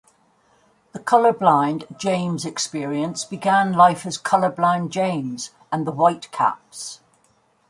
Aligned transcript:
The 0.93 0.99
Colorblind 0.99 1.95
James 1.99 2.43
Experience 2.43 3.23
began 3.23 3.71
life 3.73 4.03
as 4.07 4.17
Colorblind 4.17 4.89
James 4.89 5.51
and 5.71 5.85
The 5.85 5.91
White 5.91 6.31
Caps. 6.31 7.01